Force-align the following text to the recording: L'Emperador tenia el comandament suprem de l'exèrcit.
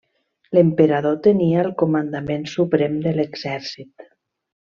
L'Emperador 0.57 1.17
tenia 1.27 1.59
el 1.65 1.69
comandament 1.83 2.47
suprem 2.55 2.97
de 3.05 3.13
l'exèrcit. 3.19 4.09